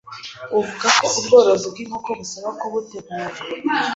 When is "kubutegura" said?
2.59-3.35